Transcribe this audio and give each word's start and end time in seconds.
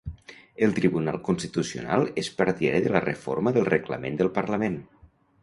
El 0.67 0.71
Tribunal 0.77 1.19
Constitucional 1.27 2.05
és 2.23 2.31
partidari 2.39 2.81
de 2.87 2.95
la 2.97 3.03
reforma 3.05 3.55
del 3.59 3.69
reglament 3.71 4.19
del 4.25 4.35
parlament 4.41 4.81